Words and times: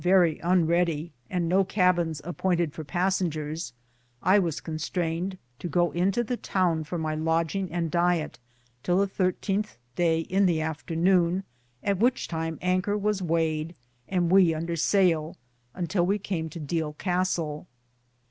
5 0.03 0.07
unreddie, 0.41 1.11
and 1.29 1.47
no 1.47 1.63
cabbins 1.63 2.21
appoynted 2.23 2.73
for 2.73 2.83
passingeres, 2.83 3.71
I 4.23 4.39
was 4.39 4.59
constrainede 4.59 5.37
to 5.59 5.67
go 5.69 5.91
into 5.91 6.23
the 6.23 6.37
towne 6.37 6.83
for 6.83 6.97
my 6.97 7.15
Lodginge 7.15 7.69
and 7.71 7.91
Diette, 7.91 8.39
till 8.81 8.97
the 8.97 9.05
thirtenthe 9.05 9.77
Daye 9.95 10.21
in 10.21 10.47
the 10.47 10.59
After 10.59 10.95
nowne, 10.95 11.43
at 11.83 11.99
which 11.99 12.27
time 12.27 12.57
anker 12.63 12.97
was 12.97 13.21
wayed 13.21 13.75
and 14.09 14.31
we 14.31 14.55
under 14.55 14.75
sayle, 14.75 15.37
untill 15.75 16.07
we 16.07 16.17
came 16.17 16.49
to 16.49 16.59
Deale 16.59 16.93
Castell. 16.93 17.67